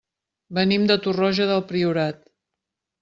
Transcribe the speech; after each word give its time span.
Venim 0.57 0.87
de 0.91 0.97
Torroja 1.03 1.47
del 1.51 1.61
Priorat. 1.73 2.25